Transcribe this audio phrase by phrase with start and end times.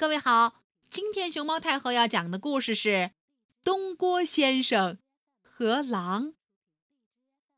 [0.00, 2.88] 各位好，今天熊猫太后要讲的故事是
[3.62, 4.96] 《东郭先生
[5.42, 6.28] 和狼》。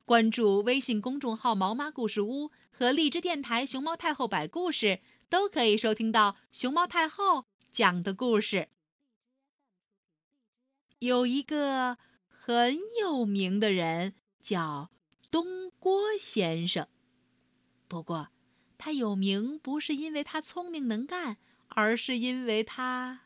[0.04, 4.98] 关注微信公众号“毛妈故事屋”和荔枝电台“熊猫太后摆故事”，
[5.30, 8.70] 都可以收听到熊猫太后讲的故事。
[10.98, 11.96] 有一个
[12.26, 14.90] 很有名的人叫
[15.30, 16.88] 东郭先生，
[17.86, 18.30] 不过
[18.76, 21.38] 他有名不是因为他聪明能干。
[21.74, 23.22] 而是因为他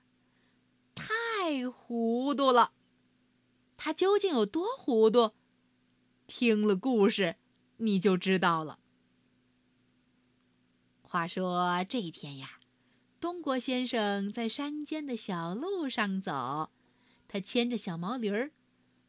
[0.95, 2.73] 太糊涂了。
[3.77, 5.33] 他究竟有多糊涂？
[6.27, 7.37] 听了故事
[7.77, 8.81] 你就知道了。
[11.03, 12.59] 话说这一天呀，
[13.21, 16.71] 东郭先生在山间的小路上走，
[17.29, 18.51] 他牵着小毛驴儿，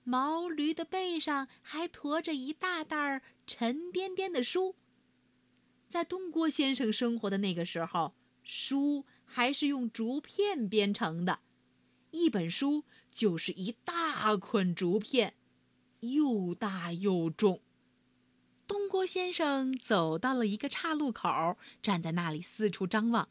[0.04, 4.76] 毛驴的背上还驮着一大袋沉甸甸的书。
[5.90, 8.14] 在东郭先生生活的那个时候，
[8.44, 9.06] 书。
[9.28, 11.42] 还是用竹片编成的，
[12.10, 15.36] 一本书就是一大捆竹片，
[16.00, 17.62] 又大又重。
[18.66, 23.30] 东郭先生走到了一个岔路口，站在那里四处张望。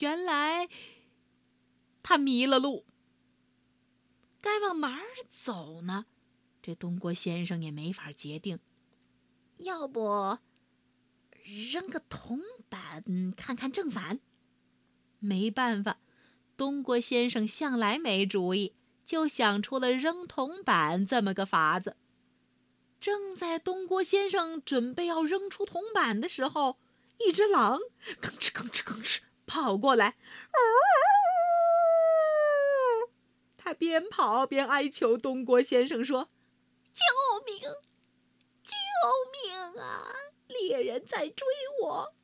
[0.00, 0.68] 原来
[2.02, 2.84] 他迷了路，
[4.40, 6.06] 该往哪儿走呢？
[6.60, 8.58] 这东郭先生也没法决定。
[9.58, 10.38] 要不
[11.70, 14.20] 扔个铜板看看正反？
[15.18, 15.98] 没办法，
[16.56, 18.74] 东郭先生向来没主意，
[19.04, 21.96] 就想出了扔铜板这么个法子。
[23.00, 26.78] 正在东郭先生准备要扔出铜板的时候，
[27.18, 27.78] 一只狼
[28.20, 30.16] 吭哧吭哧吭哧跑过来，
[30.48, 30.58] 呜
[33.04, 33.10] 呜呜
[33.56, 36.30] 他边跑边哀求东郭先生说
[36.94, 37.02] ：“救
[37.46, 37.60] 命！
[38.64, 38.72] 救
[39.32, 40.14] 命啊！
[40.46, 41.46] 猎人在追
[41.82, 42.14] 我！”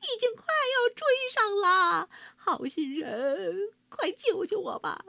[0.00, 5.04] 已经快要追上了，好心人，快救救我吧！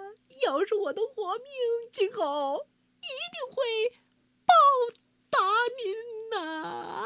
[0.46, 1.46] 要是我能活命，
[1.92, 2.68] 今后
[3.00, 4.00] 一定会
[4.46, 4.54] 报
[5.30, 5.40] 答
[5.84, 5.96] 您
[6.32, 7.06] 呐！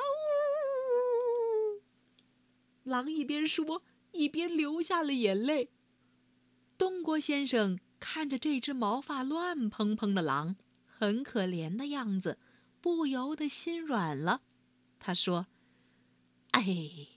[2.84, 5.72] 呜狼一边说，一边流下了眼泪。
[6.78, 12.38] 东郭先生看着这只毛发乱蓬蓬的狼，很可怜的样子，
[12.82, 14.42] 不由得心软了。
[15.00, 15.48] 他说
[16.52, 17.08] ：“哎。”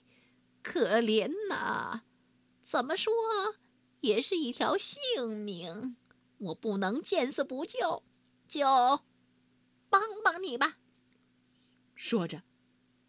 [0.65, 2.01] 可怜呐，
[2.63, 3.13] 怎么说
[4.01, 4.97] 也是一条性
[5.45, 5.95] 命，
[6.39, 8.01] 我不能见死不救，
[8.47, 8.65] 就
[9.89, 10.79] 帮帮你吧。
[11.93, 12.41] 说着，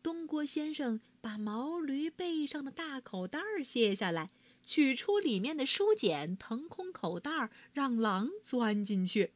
[0.03, 4.31] 东郭先生把毛驴背上的大口袋卸下来，
[4.63, 9.33] 取出里面的书简，腾空口袋，让狼钻进去。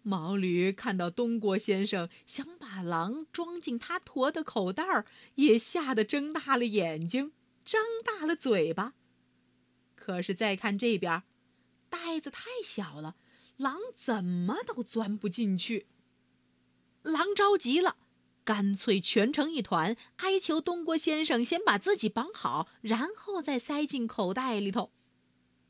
[0.00, 7.32] 毛驴看到东郭先生想把狼装进他驮的口袋，也吓得睁大了眼睛。
[7.64, 8.94] 张大了嘴巴，
[9.94, 11.22] 可是再看这边，
[11.88, 13.16] 袋子太小了，
[13.56, 15.86] 狼怎么都钻不进去。
[17.02, 17.96] 狼着急了，
[18.44, 24.92] 干脆蜷成一团，哀求东郭先生先把自己绑好，然后再塞进口袋里头。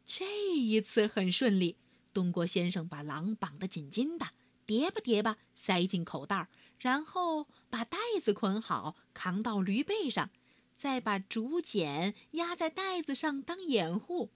[0.04, 1.76] 这一次很顺利，
[2.12, 4.30] 东郭先生把狼绑得紧紧的，
[4.66, 6.48] 叠吧叠吧塞进口袋，
[6.78, 10.30] 然后把袋子捆好，扛到驴背上。
[10.82, 14.32] 再把竹简压在袋子上当掩护，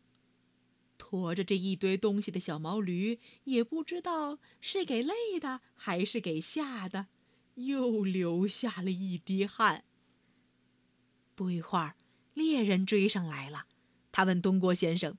[0.97, 7.09] 驮着这一堆东西的小毛驴也不知道是给累的还是给吓的，
[7.57, 9.83] 又流下了一滴汗。
[11.35, 11.97] 不一会儿，
[12.33, 13.67] 猎人追上来了。
[14.13, 15.19] 他问东郭先生：“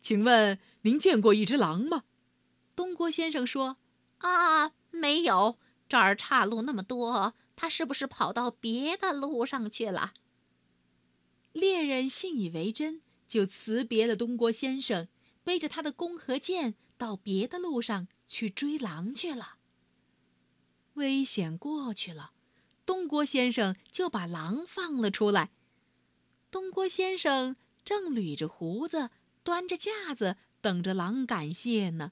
[0.00, 2.04] 请问您见过一只狼吗？”
[2.76, 3.78] 东郭先生说
[4.18, 5.58] ：“啊，没有。
[5.88, 10.14] 这儿岔路那么多，他是不是跑到别的路上去了？”
[11.54, 15.06] 猎人信以为真，就辞别了东郭先生，
[15.44, 19.58] 背着他的弓和箭到别的路上去追狼去了。
[20.94, 22.32] 危险过去了，
[22.84, 25.52] 东郭先生就把狼放了出来。
[26.50, 27.54] 东郭先生
[27.84, 29.10] 正捋着胡子，
[29.44, 32.10] 端着架子等着狼感谢呢，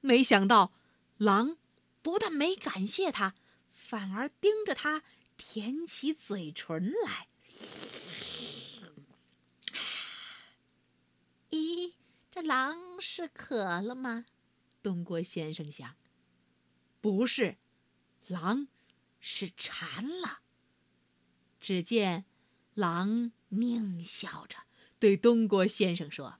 [0.00, 0.72] 没想到
[1.16, 1.58] 狼
[2.02, 3.36] 不但没感谢他，
[3.68, 5.04] 反而盯着他
[5.36, 7.28] 舔起嘴唇来。
[12.30, 14.26] 这狼是渴了吗？
[14.82, 15.96] 东郭先生想。
[17.00, 17.56] 不是，
[18.26, 18.68] 狼
[19.20, 20.40] 是馋了。
[21.60, 22.24] 只见
[22.74, 24.58] 狼狞笑着
[24.98, 26.38] 对东郭先生说：“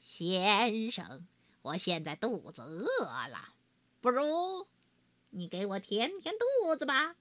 [0.00, 1.26] 先生，
[1.62, 3.54] 我现在肚子饿了，
[4.00, 4.68] 不如
[5.30, 7.16] 你给我填填肚子吧。”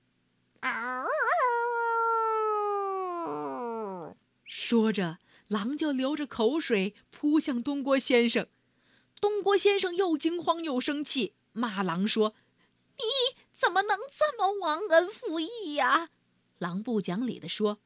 [0.62, 1.08] 嗷！
[4.44, 5.20] 说着。
[5.52, 8.48] 狼就流着口水扑向东郭先生。
[9.20, 12.34] 东郭先生又惊慌又生气，骂狼说
[12.98, 13.04] ：“你
[13.54, 16.10] 怎么能这么忘恩负义呀？”
[16.58, 17.80] 狼不讲理地说：“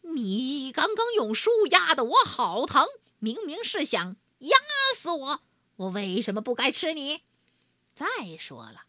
[0.00, 2.86] 你刚刚用书压得我好疼，
[3.18, 4.56] 明明是想压
[4.96, 5.40] 死我，
[5.76, 7.20] 我为什么不该吃你？
[7.92, 8.86] 再说了，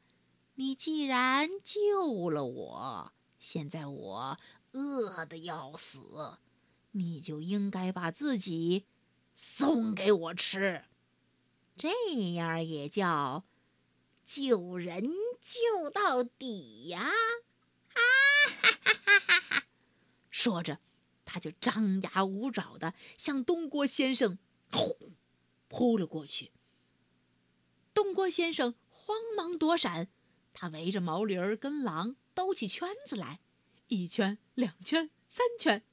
[0.56, 4.38] 你既然救了我，现在我
[4.72, 6.38] 饿得要死，
[6.96, 8.86] 你就应该把自己
[9.34, 10.86] 送给我吃。”
[11.76, 11.90] 这
[12.36, 13.46] 样也叫
[14.26, 15.12] 救人
[15.42, 17.02] 救到底呀！
[17.04, 18.00] 啊
[18.62, 19.64] 哈哈哈哈哈！
[20.32, 20.80] 说着，
[21.26, 24.40] 他就张牙舞爪的向东郭先生
[24.72, 24.96] 轰
[25.68, 26.52] 扑了过去。
[27.94, 30.10] 东郭先生慌忙躲闪，
[30.54, 33.42] 他围着毛驴儿跟狼兜起圈子来，
[33.88, 35.84] 一圈、两圈、三圈，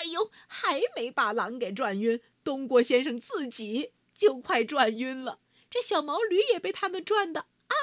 [0.00, 2.20] 哎呦，还没把狼给转晕。
[2.42, 3.92] 东郭先生自己。
[4.20, 7.74] 就快转晕了，这小毛驴也被他们转的嗷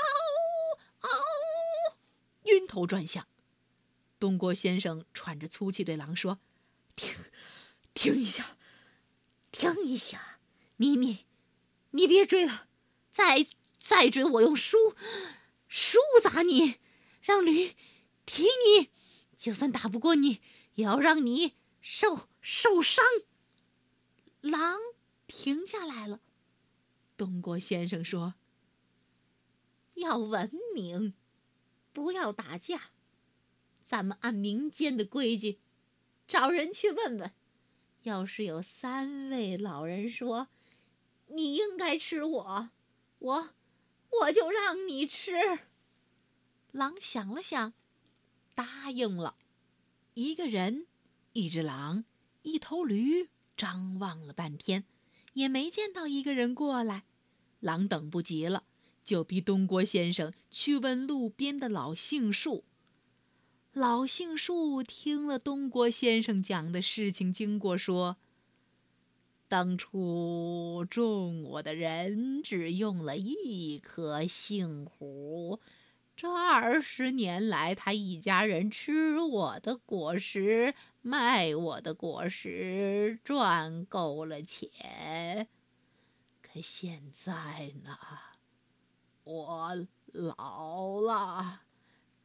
[0.99, 1.09] 嗷，
[2.43, 3.27] 晕头转向。
[4.19, 6.37] 东郭先生喘着粗气对狼说
[6.95, 7.15] ：“停，
[7.95, 8.55] 停一下，
[9.51, 10.37] 停一下！
[10.75, 11.25] 你你，
[11.89, 12.67] 你别追了，
[13.11, 13.47] 再
[13.79, 14.95] 再追我用书
[15.67, 16.75] 书砸你，
[17.23, 17.75] 让驴
[18.27, 18.91] 踢你，
[19.35, 20.39] 就算打不过你，
[20.75, 21.55] 也要让你
[21.89, 23.06] 受受伤。”
[24.42, 24.78] 狼
[25.25, 26.19] 停下来了。
[27.16, 28.36] 东郭先生说
[29.95, 31.13] ：“要文明，
[31.94, 32.92] 不要打架。
[33.86, 35.62] 咱们按民间的规矩，
[36.28, 37.34] 找人去问问。
[38.04, 40.50] 要是有三位老人说
[41.28, 42.69] 你应该吃我，
[43.19, 43.50] 我
[44.10, 45.60] 我就让你吃。”
[46.72, 47.74] 狼想了想，
[48.54, 49.38] 答应了。
[50.13, 50.87] 一个人，
[51.38, 52.04] 一只狼，
[52.42, 54.86] 一头驴，张望了半天。
[55.34, 57.04] 也没见到一个人过来，
[57.60, 58.63] 狼等不及了，
[59.04, 62.63] 就逼东郭先生去问路边的老杏树。
[63.72, 68.18] 老杏树听了东郭先生讲的事情经过，说
[69.48, 75.60] ：“当初种我的人只用了一颗杏核。”
[76.17, 80.73] 这二十年来，他一家人吃我的果实，
[81.03, 85.47] 卖我的果实，赚够了钱。
[86.41, 87.95] 可现在呢，
[89.25, 91.61] 我老了，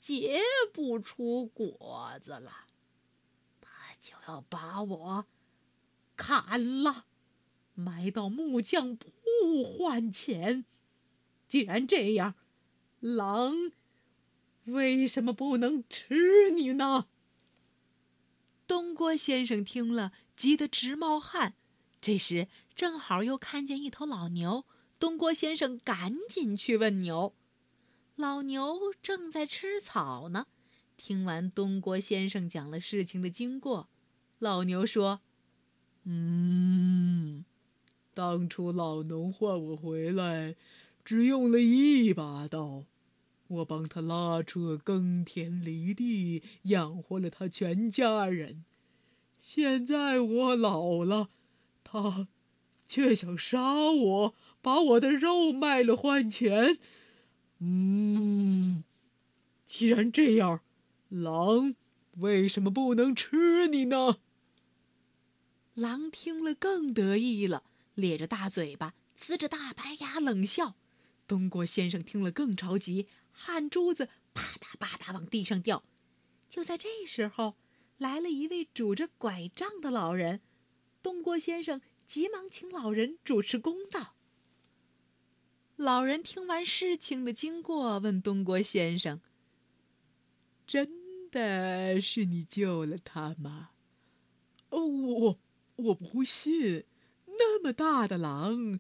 [0.01, 0.41] 结
[0.73, 2.51] 不出果子了，
[3.61, 5.27] 他就要把我
[6.17, 7.05] 砍了，
[7.75, 9.07] 埋到木匠铺
[9.77, 10.65] 换钱。
[11.47, 12.35] 既然这样，
[12.99, 13.71] 狼。
[14.67, 17.07] 为什么不能吃你呢？
[18.67, 21.55] 东郭先生听了，急得直冒汗。
[22.01, 24.65] 这时正好又看见一头老牛，
[24.99, 27.35] 东郭先生赶紧去问牛。
[28.17, 30.47] 老牛正在吃草呢。
[30.97, 33.89] 听完东郭先生讲了事情的经过，
[34.39, 35.21] 老牛说
[36.05, 37.45] ：“嗯，
[38.15, 40.55] 当初老农唤我回来，
[41.05, 42.85] 只用了一把刀。”
[43.53, 48.65] 我帮他拉车耕田犁地，养活了他全家人。
[49.39, 51.29] 现在我老了，
[51.85, 52.29] 他
[52.87, 56.79] 却想杀我，把我的肉卖了换钱。
[57.59, 58.85] 嗯，
[59.67, 60.61] 既然这样，
[61.11, 61.75] 狼
[62.19, 64.19] 为什么不能吃你呢？
[65.75, 70.77] 狼听了更得意了，咧着大嘴巴，呲着大白牙，冷笑。
[71.33, 73.07] 东郭先生听了更着急。
[73.31, 75.83] 汗珠子啪嗒啪嗒往地上掉，
[76.47, 77.57] 就在这时候，
[77.97, 80.43] 来了一位拄着拐杖的老人。
[81.03, 84.15] 东郭先生急忙请老人主持公道。
[85.77, 89.23] 老人听完事情的经过，问东郭先生
[90.67, 93.71] ：“真的是你救了他吗
[94.69, 95.39] ？”“哦，我
[95.77, 96.85] 我不信，
[97.25, 98.79] 那么大的狼，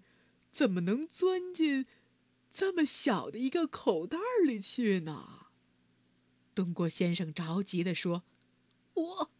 [0.52, 1.86] 怎么能钻进？”
[2.52, 5.46] 这么小的一个口袋里去呢？
[6.54, 8.24] 东郭先生着急地说
[8.92, 9.30] ：“我，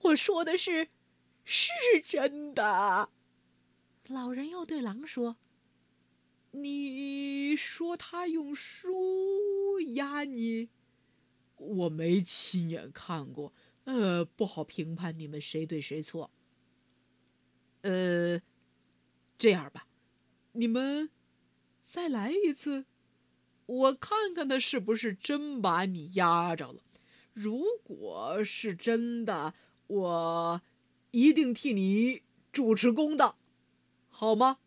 [0.00, 0.88] 我说的是，
[1.42, 1.70] 是
[2.06, 3.08] 真的。”
[4.08, 5.38] 老人又对狼说
[6.52, 10.68] ：“你说他用书压你，
[11.56, 16.30] 我没亲眼看过，呃，不好评判你们谁对谁错。
[17.80, 18.38] 呃，
[19.38, 19.86] 这样吧，
[20.52, 21.10] 你们。”
[21.90, 22.84] 再来一次，
[23.66, 26.84] 我看看他是不是真把你压着了。
[27.32, 29.54] 如果是真的，
[29.88, 30.62] 我
[31.10, 33.36] 一定替你主持公道，
[34.08, 34.58] 好吗？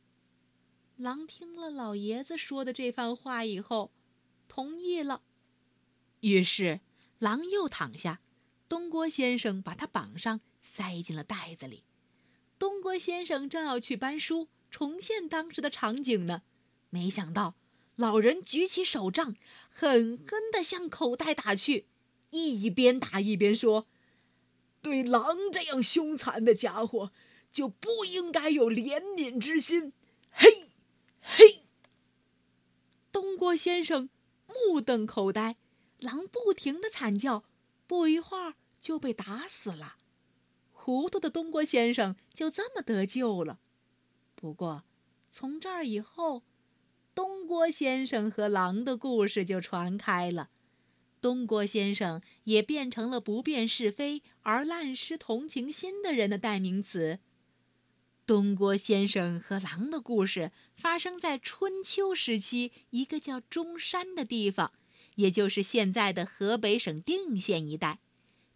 [0.98, 3.94] 狼听了老爷子说的这番话以后，
[4.50, 5.22] 同意了。
[6.20, 6.82] 于是，
[7.20, 8.20] 狼又躺下，
[8.68, 11.86] 东郭先生把他绑上，塞进了袋子里。
[12.60, 16.42] 东郭先生正要去搬书，重现当时的场景呢，
[16.94, 17.56] 没想到
[17.96, 19.36] 老人举起手杖，
[19.68, 21.88] 狠狠地向口袋打去，
[22.30, 23.88] 一边打一边说
[24.80, 27.12] ：“对狼这样凶残的家伙，
[27.52, 29.94] 就不应该有怜悯之心。”
[30.30, 30.70] 嘿，
[31.20, 31.64] 嘿！
[33.12, 34.10] 东郭先生
[34.48, 35.58] 目瞪口呆，
[35.98, 37.44] 狼不停的惨叫，
[37.88, 39.98] 不一会儿就被打死了。
[40.72, 43.60] 糊涂的东郭先生就这么得救了。
[44.36, 44.84] 不过，
[45.32, 46.44] 从这儿以后，
[47.16, 50.50] 东郭先生和狼的故事就传开了。
[51.22, 57.20] 东郭先生也变成了不辨是非而滥施同情心的人的代名词。
[58.26, 64.72] 东郭先生和狼的故事发生在春秋时期一个叫中山的地方，
[65.16, 68.00] 也就是现在的河北省定县一带。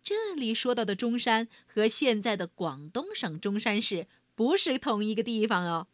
[0.04, 5.88] 这里说到的中山和现在的广东省中山市不是同一个地方哦。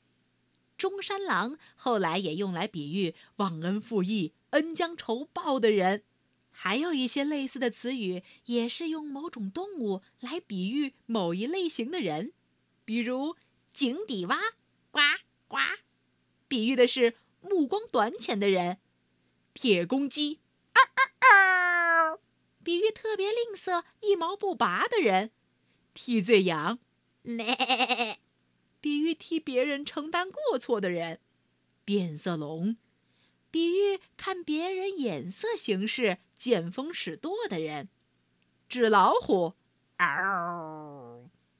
[0.83, 6.03] 中山狼后来也用来比喻忘恩负义、恩将仇报的人，
[6.51, 12.33] 还有一些类似的词语也是用某种动物来比喻某一类型的人，
[12.83, 13.37] 比如
[13.71, 14.37] 井底蛙，
[14.91, 14.99] 呱
[15.47, 15.57] 呱，
[16.49, 18.75] 比喻的是目光短浅的人；
[19.53, 20.41] 铁公鸡。
[22.61, 25.31] 比喻特别吝啬、一毛不拔的人，
[25.93, 26.77] 替罪羊；
[27.21, 28.19] 咩
[28.83, 31.19] 比喻替别人承担过错的人；
[31.85, 32.75] 变色龙，
[33.49, 37.87] 比喻看别人眼色行事、见风使舵的人；
[38.67, 39.53] 纸老虎，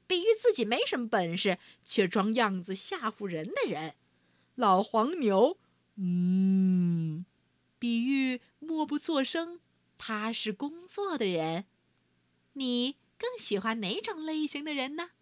[0.06, 3.92] 比喻自己没什么本事却装样子吓唬人的人；
[4.54, 5.56] 老黄牛，
[5.96, 7.24] 嗯，
[7.78, 9.60] 比喻默不作声。
[9.96, 11.64] 踏实工作的人，
[12.52, 15.12] 你更喜欢哪种类型的人呢？